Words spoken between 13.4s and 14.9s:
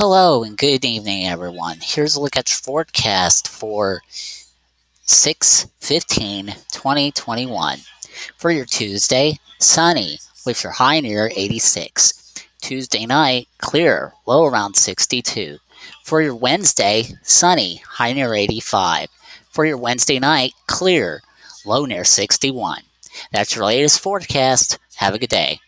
clear, low around